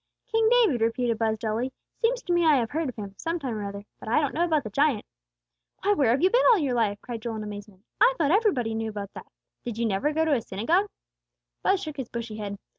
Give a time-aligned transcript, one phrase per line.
[0.25, 3.63] "King David!" repeated Buz, dully, "seems to me I have heard of him, sometime or
[3.63, 5.05] other; but I don't know about the giant."
[5.83, 7.83] "Why where have you been all your life?" cried Joel, in amazement.
[7.99, 9.27] "I thought everybody knew about that.
[9.63, 10.87] Did you never go to a synagogue?"
[11.61, 12.57] Buz shook his bushy head.